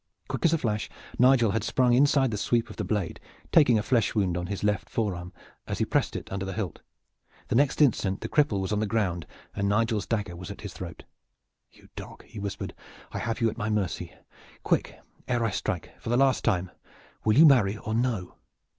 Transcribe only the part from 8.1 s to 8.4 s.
the